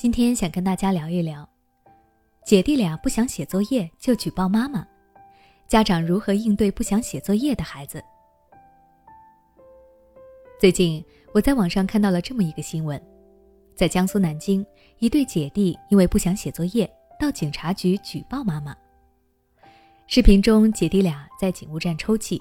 [0.00, 1.46] 今天想跟大家聊一聊，
[2.42, 4.82] 姐弟俩不想写作业就举报妈妈，
[5.68, 8.02] 家长如何应对不想写作业的孩子？
[10.58, 12.98] 最近我在网上看到了这么一个新闻，
[13.76, 14.64] 在江苏南京，
[15.00, 18.74] 一对姐弟因为不想写作业，到警察局举报妈妈。
[20.06, 22.40] 视频中，姐弟俩在警务站抽泣，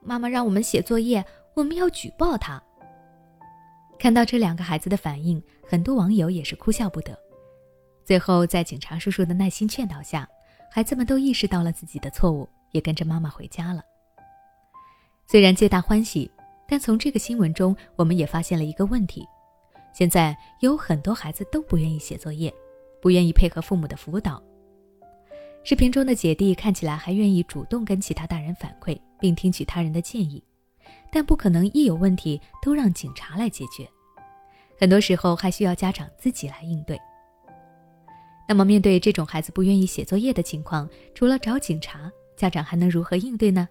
[0.00, 2.62] 妈妈让我们写作业，我们要举报她。
[3.98, 7.18] 看到这两个孩子的反应，很多网友也是哭笑不得。
[8.04, 10.28] 最后，在警察叔叔的耐心劝导下，
[10.70, 13.82] 孩子们都意识到了自己的错误，也跟着妈妈回家了。
[15.26, 16.30] 虽然皆大欢喜，
[16.68, 19.26] 但从这个新闻中，我们也发现了一个问题：
[19.92, 22.54] 现在有很多孩子都不愿意写作业，
[23.02, 24.40] 不愿意配合父母的辅导。
[25.64, 30.40] 视频中的姐弟看起来还愿意主动跟其他大人反馈，并听取他人的建议。
[31.16, 33.88] 但不可能一有问题都让警察来解决，
[34.78, 37.00] 很多时候还需要家长自己来应对。
[38.46, 43.66] 那么，面对这种孩子不愿意写作业的情况，除了找警察，家长还能如何应对呢？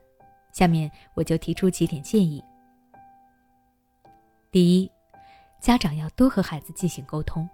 [0.53, 2.43] 下面我就提出几点建议。
[4.51, 4.91] 第一，
[5.61, 7.47] 家长要多和孩子进行沟通。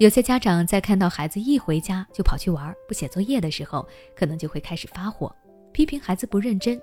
[0.00, 5.32] 有些家长在看到孩子一回家就跑去玩不写作业的时候，可能就会开始发火，
[5.70, 6.76] 批评孩子不认真。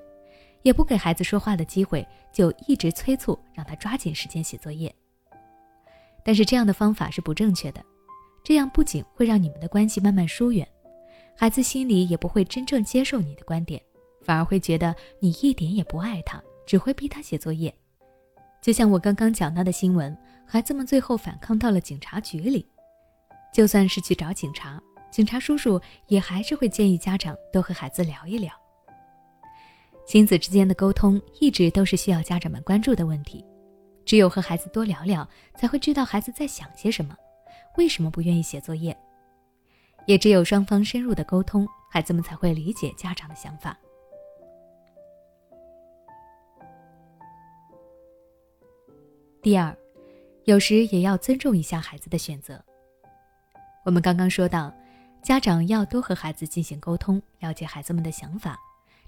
[0.65, 4.93] 也不给孩子说话的机会，就一直催促让他抓紧时间写作业。
[6.23, 7.85] 但是这样的方法是不正确的，
[8.43, 10.67] 这样不仅会让你们的关系慢慢疏远，
[11.37, 13.79] 孩子心里也不会真正接受你的观点，
[14.23, 17.71] 反而会觉得你一点也不爱他，只会逼他写作业。
[18.59, 22.67] 就像我刚刚讲到的新闻，孩子们最后反抗到了警察局里，
[23.53, 28.51] 就算是去找警察，警察叔叔也还是会建议家长多和孩子聊一聊。
[30.05, 33.43] 亲子之间的沟通一直都是需要家长们关注的问题，
[34.05, 37.17] 只有和孩子多聊聊，才会知道孩子在想些什么，
[37.77, 38.95] 为什么不愿意写作业。
[40.05, 43.75] 也只有双方深入的沟通，孩子们才会理解家长的想法。
[49.41, 49.75] 第二，
[50.43, 52.63] 有时也要尊重一下孩子的选择。
[53.83, 54.71] 我们刚刚说到，
[55.23, 58.55] 家长要多和孩子进行沟通，了解孩子们的想法。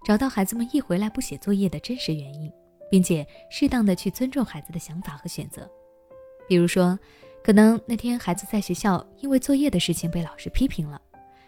[0.08, 2.50] 找到孩子们一回来不写作业的真实原因，
[2.90, 5.70] 并且适当的去尊重孩子的想法和选择。
[6.48, 6.98] 比如说，
[7.44, 11.02] 可能那天孩子在学校因为作业的事情被老师批评了，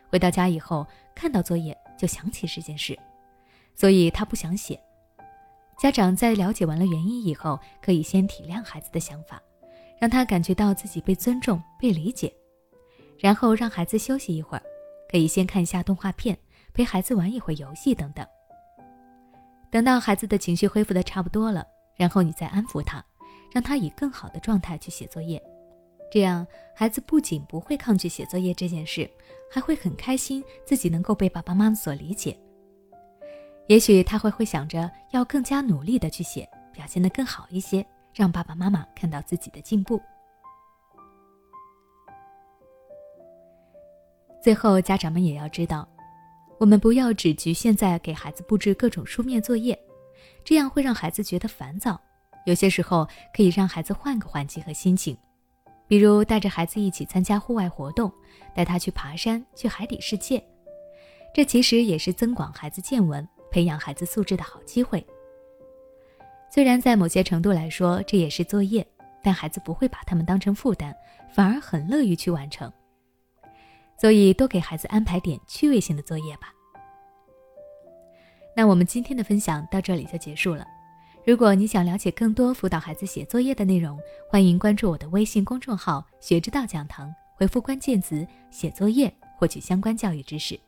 [0.09, 2.99] 回到家以后看到作业就想起这件事，
[3.75, 4.77] 所以他不想写。
[5.77, 9.41] 家长在了解完了原因以后，可以先体谅孩子的想法，
[10.01, 12.29] 让他感觉到自己被尊重、被理解，
[13.19, 14.63] 然后让孩子休息一会儿，
[15.09, 16.37] 可以先看一下动画片，
[16.73, 18.27] 陪孩子玩一会儿游戏等等。
[19.71, 21.65] 等到孩子的情绪恢复的差不多了，
[21.95, 23.03] 然后你再安抚他，
[23.51, 25.41] 让他以更好的状态去写作业。
[26.11, 29.07] 这样，孩子不仅不会抗拒写作业这件事，
[29.51, 32.35] 还会很开心自己能够被爸爸妈妈所理解。
[33.67, 40.01] 也许他会会想着要更加努力的去写，表现得更好一些，让爸爸妈妈看到自己的进步。
[44.41, 45.87] 最后，家长们也要知道。
[46.59, 49.79] 我们不要只局限在给孩子布置各种书面作业，
[50.43, 51.99] 这样会让孩子觉得烦躁。
[52.45, 55.17] 有些时候可以让孩子换个环境和心情，
[55.87, 58.11] 比如带着孩子一起参加户外活动，
[58.53, 60.43] 带他去爬山、去海底世界。
[61.33, 65.05] 这其实也是增广孩子见闻、培养孩子素质的好机会。
[66.51, 68.85] 虽然在某些程度来说这也是作业，
[69.23, 70.93] 但孩子不会把他们当成负担，
[71.31, 72.69] 反而很乐于去完成。
[73.99, 76.53] 所以，多给孩子安排点趣味性的作业吧。
[78.55, 80.65] 那我们今天的分享到这里就结束了。
[81.25, 83.99] 如果你想了解更多辅导孩子写作业的内容，
[84.29, 90.59] 欢迎关注我的微信公众号“学之道讲堂”，回复关键词“写作业”获取相关教育知识。